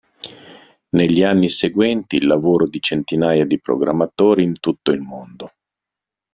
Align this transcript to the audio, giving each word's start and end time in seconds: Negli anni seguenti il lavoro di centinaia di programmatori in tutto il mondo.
Negli 0.95 1.21
anni 1.21 1.47
seguenti 1.47 2.15
il 2.15 2.25
lavoro 2.25 2.65
di 2.67 2.81
centinaia 2.81 3.45
di 3.45 3.59
programmatori 3.59 4.41
in 4.41 4.59
tutto 4.59 4.89
il 4.89 4.99
mondo. 5.01 5.51